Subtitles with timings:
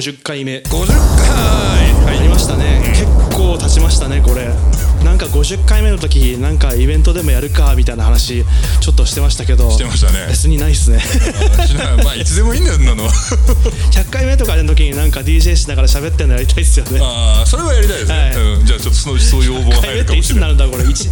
[0.00, 0.56] 50回目。
[0.60, 0.96] 50回。
[0.96, 3.04] はありましたね、結
[3.36, 4.48] 構経ちましたねこれ。
[5.04, 8.44] なんか50回目の時なんかイベントでもやるかみたいな話
[8.80, 9.70] ちょっとしてましたけど。
[9.70, 10.26] してましたね。
[10.28, 10.96] 別にないっすね。
[10.96, 12.04] いしない。
[12.04, 13.04] まあいつでもいいんだよなの。
[13.04, 13.10] は
[13.92, 16.98] 100回目とかの時になんか DJ しながら喋ってんのやりたいっすよね。
[17.02, 18.36] ああそれはやりたいですね、はい。
[18.36, 20.22] うん、じゃあちょっとそのうちそういう応募が回目っ入るかてい。
[20.22, 20.90] つになるもしれないんだこれ。
[20.90, 21.10] 一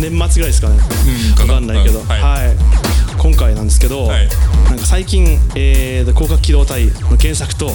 [0.00, 1.46] 末ぐらいですかね、うんかな。
[1.46, 2.08] 分かんないけど、うん。
[2.08, 2.20] はい。
[2.22, 4.28] はい今回なんですけど、はい。
[4.68, 7.74] なんか最近、えー、広角機動隊の原作と、はい。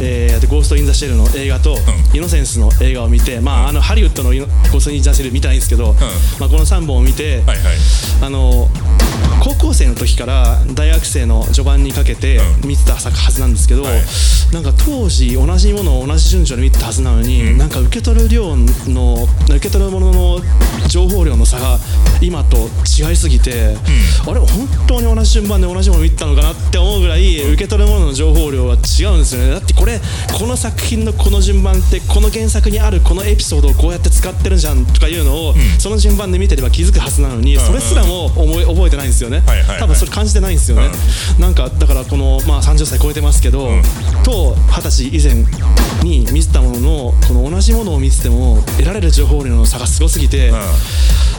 [0.00, 1.76] えー、ゴースト・イン・ザ・シェルの映画と、
[2.14, 5.94] イノセンスの映画を見て、まあ、あのハリウッドのゴースト・イン・ザ・シェル見たいんですけど、
[6.38, 7.58] まあ、この3本を見て、はいはい。
[8.22, 8.68] あの
[9.40, 12.68] 高校生の時から大学生の序盤にかけてうん。
[12.68, 14.02] 見てたはずなんですけど、はい。
[14.52, 20.40] なんか当時同じものを同じ順序で見てたはずなのに、なんか受け取る量の受け取るものの
[20.88, 21.78] 情報量の差が
[22.20, 22.56] 今と
[23.00, 23.76] 違いすぎて、
[24.26, 24.67] あれ本
[25.28, 29.50] 当に同じ順番で同じもの見てたのかなって思うぐらい受け取るものの情報量は違うんですよね。
[29.50, 30.00] だってこれ
[30.38, 39.68] この作品のこの順番ってこの原作にあるこのエピソードをこうやって使ってるじゃんとかいうのを、その順番で見てれば気づくはずなのに、それすらも思い覚えてないんですよね、はいはい。
[39.68, 40.90] はい多分それ感じてないんですよね、
[41.38, 43.70] なんかだからこの、まあ、30歳超えてますけど、
[44.24, 45.34] と二十歳以前
[46.02, 50.52] に見てたもののこの同じものを見てても得られる情報量の差がすごすぎて、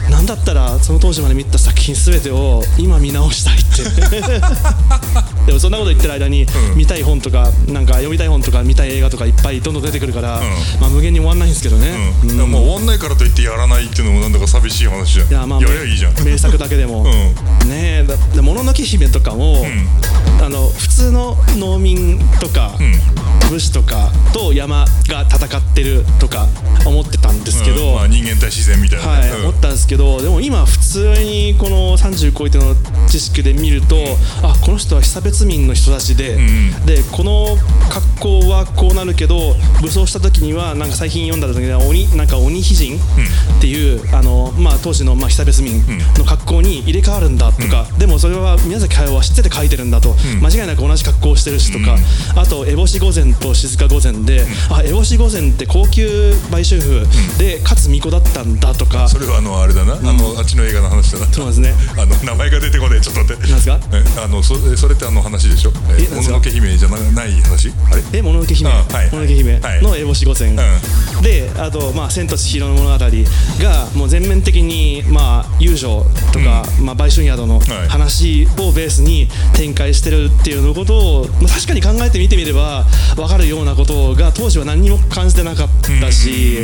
[0.10, 3.80] なんだったらその当時まで見てた作品全てを今見直したいって。
[5.46, 10.42] でもそんなこと言ってる間に、見たい本とかなんか読みたい本とか見たい映画とかいっぱいどんどん出てくるから、
[10.80, 15.30] まあ、無限に終わんないんですけどね、うん、でももう終わんないからといってやらないっていうのもなんだか寂しい話じゃん。
[15.30, 16.24] いやまあやりゃいいじゃん。
[16.24, 17.06] 名作だけでも、ん。
[17.70, 19.66] ねえだって「もののけ姫」とかも、
[20.42, 22.76] あの普通の農民とか、
[23.50, 26.48] 武士とかと山が戦ってるとか
[26.86, 27.96] 思ってたんですけど、うん。
[27.96, 29.48] まあ、人間対自然みたいなね、はい、うん。
[29.48, 32.76] 思ったんですけどでも今普通にこの30超えての
[33.08, 33.96] 知識で見ると、
[34.44, 37.58] あこの人は被差別民の人たちで、んでこの
[37.90, 45.82] 格好はこうなるけど武装した時にはなんか最近読んだ時には鬼なんか鬼秘人っていう、あのまあ、当時のまあ被差別民
[46.18, 51.98] の格好に入れ替わるんだとか、でもそれは宮崎駿は知ってて書いてるんだと、間違いなく同じ格好をしてるしとか、
[52.36, 57.08] あと烏帽子御前と静御前で、あ烏帽子御前って高級売春婦
[57.38, 59.08] で、かつ巫女だったんだとか。
[59.08, 61.28] それはあのあれだな、あのあっちの映画の話だな。
[61.32, 61.74] そうですね。
[61.98, 63.44] あの名前が出てこないちょっと待って。
[63.48, 63.80] なんですか？
[63.94, 65.72] えあのそそれってあの話でしょ？
[65.72, 65.78] も
[66.24, 67.72] ののけ姫じゃなない話？
[67.92, 68.20] あれ？
[68.20, 69.82] え、もののけ姫、ののけ姫はい。
[69.84, 70.56] の烏帽子御前、
[71.22, 77.88] で、あと、まあ、千と千尋の物語が、もう全面的に、まあ、遊女とか、まあ、売春宿のはい。
[77.90, 82.86] 話をベースに展開してるっていうのことを、まあ、確かに考えてみてみれば、
[83.16, 85.68] 分かるようなことが、当時は何にも感じてなかっ
[86.02, 86.60] たし、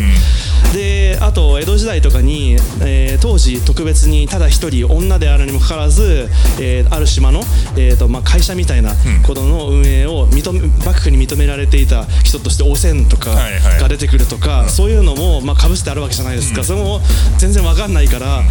[0.74, 6.30] で、あと、江戸時代とかに、えー当時、特別にただ一人、女であるにもかかわらず、
[6.60, 7.42] えーある島の、
[7.78, 8.94] えーとまあ、会社みたいな
[9.26, 13.36] ことの運営を認め幕府に認められていた人として汚染とか
[13.80, 17.02] が出てくるとか、そういうのも、まあ、かぶせてあるわけじゃないですか、それも
[17.38, 18.44] 全然わかんないから、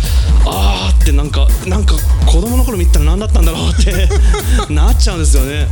[0.47, 1.95] あーってなんかなんか
[2.27, 4.09] 子供の頃見たら何だったんだろうって
[4.73, 5.69] なっちゃうんですよね。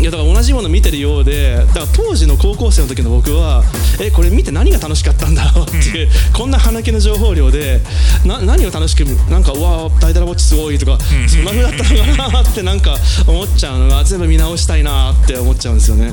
[0.00, 3.64] いやだから同じもの見てるようでだから当時の高校生の時の僕は
[4.00, 7.80] えこれ見て何が楽しかったんだろうっていう、こんな鼻毛の情報量で
[8.24, 16.12] な何を楽しくなんかうわ大だらぼっちすごいとか、そんな風だったのかなってなんか思っちゃうのが全部見直したいなって思っちゃうんですよね。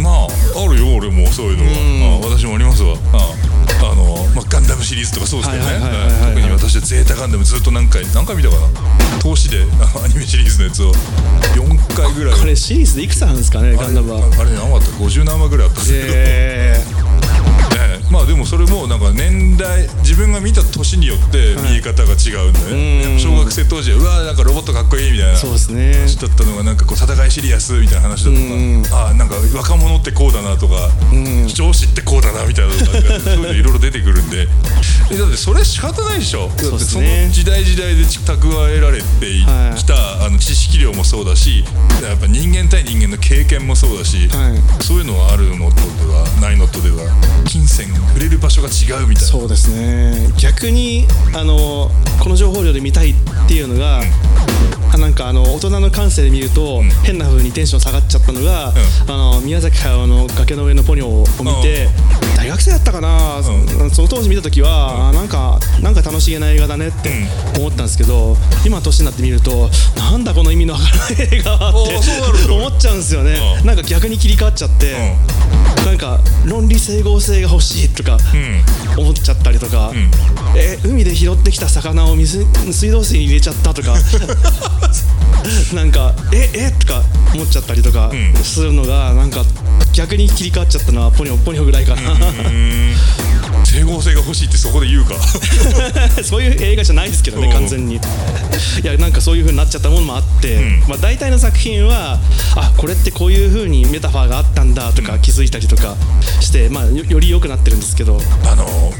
[0.00, 1.72] まああるよ俺もそういうのは、あ
[2.38, 2.94] 私もありますわ。
[3.14, 3.34] あ
[3.90, 5.80] あの、まあ、ガンダムシリーズとかそうですけどね。
[6.34, 9.18] 特に私はゼータガンダムずっと何回何回見たかな。
[9.18, 9.66] 投資で
[10.04, 10.92] アニメシリーズのやつを。
[11.58, 12.38] 4回ぐらい。
[12.38, 14.20] これシリーズでいくつあるんですかねガンダムは。
[14.38, 16.97] あれ何話あった？50何話ぐらいあったんですけど、えええ
[18.10, 23.20] まあでもそれもなんか年代自分が見た年によって見え方が違うんだよね、うん。
[23.20, 25.92] 小学生当時はうわなんかロボットかっこいいみたいなー、そうですね。
[25.94, 28.82] 話だったのがなんかこう戦いシリアスみたいな話だとか、うん。
[29.10, 30.88] あなんか若者ってこうだなとか、
[31.54, 34.48] 上司ってこうだなみたいなのがなんか そういうのいろいろ出てくるんで。
[35.10, 36.48] えだってそれ仕方ないでしょ？
[36.56, 39.78] だそうってそですねの時代時代で蓄えられていはい。
[39.78, 41.64] きた、あの知識量もそうだし
[42.02, 44.48] やっぱ人間対人間の経験もそうだし、は
[44.80, 44.84] い。
[44.84, 47.04] そういうのはあるのとではないのとでは
[47.44, 49.28] 金銭触れる場所が違うみたいな。
[49.28, 50.32] そうですね。
[50.38, 51.90] 逆にあの
[52.20, 53.14] この情報量で見たいっ
[53.48, 54.00] ていうのが、
[54.92, 58.72] あなんかあの大人の感性で見ると、変な風にテンション下がっちゃったのが、
[59.06, 61.88] あの宮崎駿の「崖の上のポニョ」を見て、
[62.38, 67.10] 大学生だったかな、その当時見た時は、あなんかなんか楽しげな映画だねって
[67.58, 73.66] 思ったんですけど、今年になって見るとなんだこの意味のわからない映画はって思っちゃうんですよね、うん。
[73.66, 75.16] なんか逆に切り替わっちゃって、
[75.84, 78.18] なんか論理整合性が欲しいとか
[78.96, 79.92] 思っちゃったりとか、
[80.54, 83.96] え海で拾ってきた魚を水水道水に入れちゃったとか
[85.74, 86.70] なんかええ？
[86.72, 87.02] とか
[87.34, 88.10] 思っちゃったりとか
[88.42, 89.42] するのがなんか
[89.92, 92.00] 逆に切り替わっちゃったのはポニョポニョぐらいかな
[93.68, 95.14] 整合性が欲しいってそこで言うか。
[96.24, 97.52] そういう映画じゃないですけどねうん。
[97.52, 97.96] 完全に。
[97.96, 98.00] い
[98.82, 100.84] やなんかそういう風になっちゃったものもあって、ん。
[100.88, 102.18] まあ、大体の作品は
[102.56, 105.96] あこれってこういう風にメタファーがあったんだとか気づいたりとか
[106.40, 108.20] して、まあ、よより良くなってるんですけど。
[108.50, 108.92] あの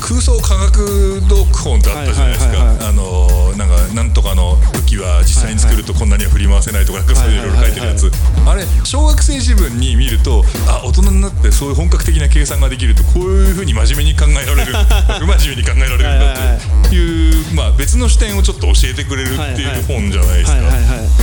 [0.00, 2.88] 空想科学読本ってあったじゃないですか、はいはいはいはい。
[2.88, 8.10] あのなんかなんとかの武器は実際に作るとこんなには振り回せないとかなんかそういういろいろ書いてるやつ、
[8.46, 14.72] あれ小学生自分に見るとあ大人になってそういう本格的な計算ができるとこういうふうに真面目に考えられる。
[15.20, 16.58] 不真面目に考えられるんだ
[16.88, 20.58] というまあ、別の視点をちょっと教えてくれるっていう本じゃないですか、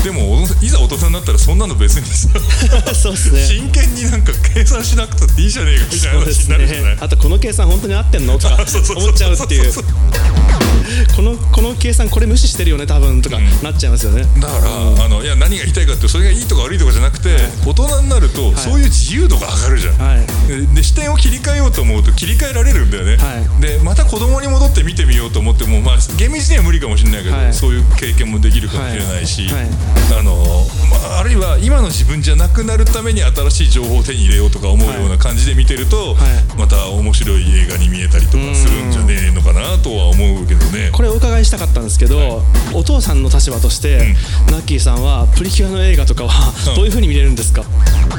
[0.03, 2.29] でもいざ大人になったらそんなの別にさ
[3.31, 3.45] ね。
[3.45, 6.95] 真剣になんか計算しなくたっていいじゃねえかみたいな話になるじゃない。
[6.95, 8.37] ねあとこの計算本当に合ってんの？
[8.39, 8.55] とか
[8.95, 9.73] 思っちゃうっていう
[11.15, 20.27] このこの計算これ無視してるよね多分とかなっちゃいますよね、だから、あのいや何が言いたいかってそれがいいとか悪いとかじゃなくて、大人になると、そういう自由度が上がるじゃん、はい。
[20.47, 23.61] でで視点を切り替えようと思うと切り替えられるんだよね、はい。
[23.61, 27.53] でまた子供に戻って見てみようと思ってもまあ厳密には無理かもしれないけど、はい。
[27.53, 29.47] そういう経験もできるかもしれないし、
[30.17, 30.35] あの
[30.89, 36.57] まあ、あるいは今の自分じゃなくなるために新しい情報を手に入れようとか思うような感じで見てると、はい。
[36.57, 40.89] また面白い映画に見えたりとかするんじゃねえのかなとは思うけどね。
[40.91, 44.15] これお伺いしたかったんですけど、お父さんの立場として、
[44.51, 46.75] ナッキーさんはプリキュアの映画とかはうん。
[46.75, 47.63] どういう風に見れるんですか、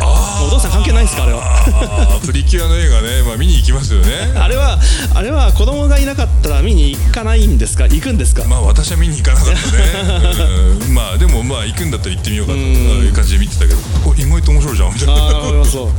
[0.01, 0.47] あー。
[0.47, 2.21] お父さん関係ないんですかあれは？
[2.25, 4.33] プリキュアの映画ね、まあ、見に行きますよね。
[4.37, 4.79] あれは
[5.15, 7.85] あれは子供がいなかったら見に行かないんですか？
[7.85, 10.35] 行くんですか、まあ私は見に行かなかったね、
[10.87, 13.77] うん、まあでもまあ行くんだったら行ってみようかという感じで見てたけど
[14.07, 14.95] お意外と面白いじゃん。
[14.95, 15.91] みたいなああわかりますそう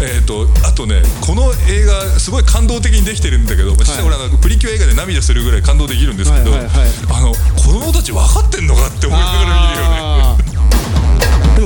[0.00, 10.42] えーとあとねこの映画すごい感動的にできてるんだけど、実際俺あのプリキュア映画で涙するぐらい感動できるんですけど、はいはいはいあの子供たち分かってんのかって思いながら見るよねあー。
[10.42, 10.47] でも「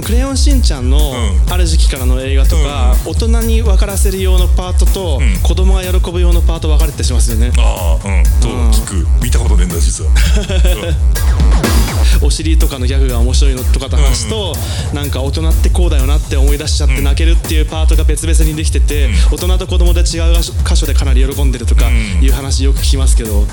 [0.04, 1.52] クレヨンしんちゃん」のうん。
[1.52, 5.38] ある時期からの映画とか、大人に分からせる用のパートと、ん。
[5.43, 7.52] 子供が喜ぶ用のパート分かれてしますよね。
[7.58, 8.22] ああうん。
[8.40, 9.06] とうん聞く？
[9.22, 10.10] 見たことねえんだ実は、
[12.22, 14.54] お尻とかのギャグが面白いのとかと話すと、
[14.93, 20.06] なんか大人ってこうだよなって思い出しちゃって泣けるっていうパートが別々にできてて、大人と子供で違う
[20.40, 22.22] 箇所でかなり喜んでるとかん。
[22.22, 23.46] いう話よく聞きますけど、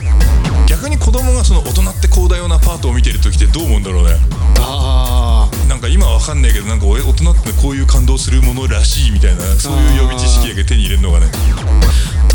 [0.68, 4.12] 逆に子供がその大人ってこうだよなパートを見てる時ってどう思うんだろうね？
[6.19, 11.27] わかんないけどなんか俺大人ってこういう感動するものらしいみたいなそういう予備知識だけ手に入れるのがね。
[11.56, 11.89] あ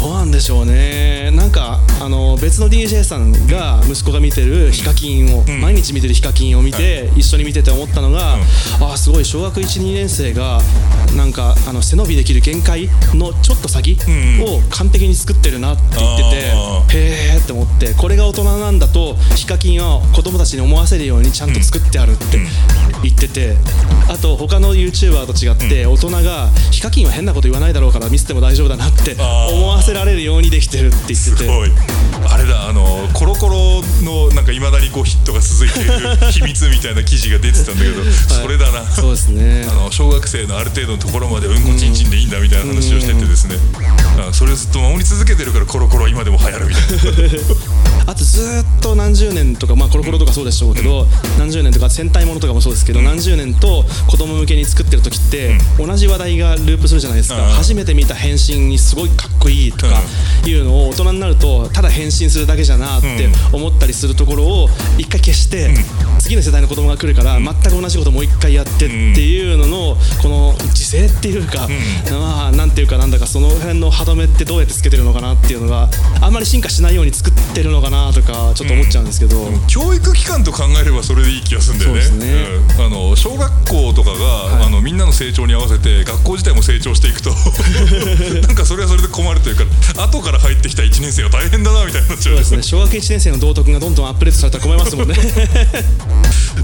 [0.04, 1.30] どうなんでしょうね。
[1.30, 5.60] なんかあの別の DJ さんが息子が見てるヒカキンを、ん。
[5.60, 8.34] 毎日見てるヒカキンを見て、一緒に見てて思ったのが、
[8.80, 10.60] ああすごい小学12年生が
[11.16, 22.40] なんかあの背伸びできる限界のちょっと先んを完璧に作ってるなって言ってて、あへえって思ってこれが大人なんだとヒカキンは子供たちに思わせるようにちゃんと作ってあるって
[23.02, 23.56] 言ってて、
[24.08, 29.16] あと他の YouTuber と違って大人がヒカキンは変なこと言わないだろうから見せても大丈夫だなって
[29.52, 31.46] 思わせられるようにできてるって言ってて
[34.04, 38.84] のなんかいまだにこうヒットが続いている秘密みたいな記事が出てたんだけど、 それだな。
[38.90, 39.66] そうですね。
[39.70, 43.56] あの小学生のある程度のところまでうんこちんちんでいいんだみたいな話をしててですね、
[44.18, 48.04] あそれをずっと守り続けてるからコロコロは今でも流行るみたいな。
[48.06, 51.06] あとずーっと何十年とかまあコロコロとかそうでしょうけど、
[51.38, 57.52] 何十年とか戦隊ものとかもそうですけど、何十年と子供向けに作ってる時って、同じ話題がループするじゃないですか、うん。
[57.54, 60.00] 初めて見た変身にすごいかっこいいとか
[60.46, 65.74] いうのを大人になるとただ変身するだけじゃなって思ったりするところを一回消して、
[66.18, 71.68] 次の世代の子供が来るから全く同じこともう一回やってっていうののこの時勢っていうか、
[72.10, 75.88] まあなんていうかなんだかその辺の歯止めってどうやってつけてるのかなっていうのが
[76.20, 82.26] あんまり進化しないように作ってるのかなとかちょっと思っちゃうんですけど、教育機関と考えればそれでいい気がするんだよね。
[82.26, 82.32] ね
[82.78, 87.30] うんあの小学校とかが、あのみんなの成長に合わせて学校自体も成長していくと。
[88.46, 89.64] なんかそれはそれで困るというか
[90.02, 90.43] 後から入ってきた1
[91.04, 92.34] 年生は大変だなみたいになっちゃう。
[92.34, 92.62] そうですね。
[92.62, 95.14] 小学1年生の道徳がどんどんアップデートされたら困りますもんね。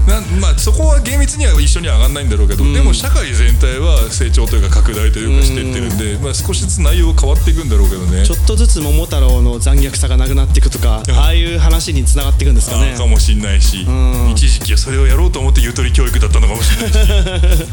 [0.07, 8.25] なんまあ、そこは厳密には一緒には上がんないんだろうけど、でも社会全体は成長というか拡大というかしていってるんで、まあ、少しずつ内容は変わっていくんだろうけどね。
[8.25, 12.95] ちょっとずつ桃太郎の残虐さがなくなっていくとかああいう話につながっていくんですかね。
[12.97, 14.31] かもしんないし、ん。
[14.31, 17.65] 一時期はそれをやろうと思ってゆとり教育だったのかもしれないし。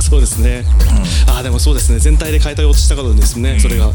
[0.08, 0.64] そうですね、
[1.26, 1.98] ああでもそうですね。
[1.98, 3.90] 全体で変えたようとしたことですね、それが。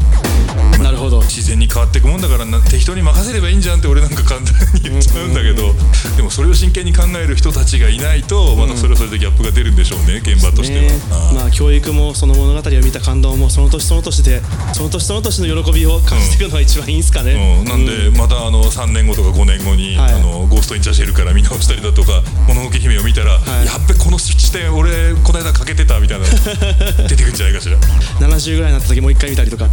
[0.82, 1.22] なるほど。
[1.22, 5.72] 自然に変わっていくもんだからな適当に任せればいいんじゃんって俺なんか簡単に言っちゃうんだけど、
[6.16, 10.82] でもそれを真剣に考える人たちがいないとまたそれはそれでギャップが出るんでしょうね現場としては。
[10.82, 10.90] ね。
[11.34, 14.42] まあ教育もその物語を見た感動もその年その年で
[14.74, 20.12] その年その年の喜びを感じていくのが一番いいんですかね、うん、なんでまたあの3年後とか5年後に、はい。
[20.14, 23.66] あのゴースト・イン・チャシェルから見直したりだとか「もののけ姫」を見たら、い。
[23.66, 26.32] やっべこの視点俺この間かけてたみたいなの
[27.08, 27.76] 出てくるんじゃないかしら。
[27.76, 27.78] っ
[28.20, 29.68] 70ぐらいになった時もう一回見たりとか。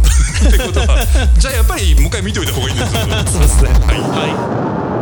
[0.50, 1.06] てことは
[1.38, 3.00] じゃあやっぱりもう一回見ておいた方がいいんですよ。
[3.26, 3.70] そうですね。
[3.70, 4.00] はい。
[4.00, 4.97] はい